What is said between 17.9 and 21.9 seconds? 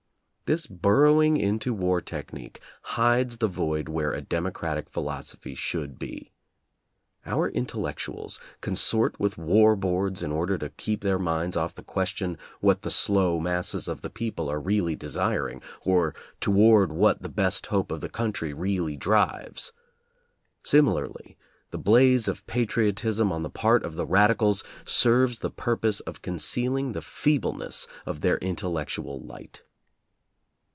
the country really drives. Similarly the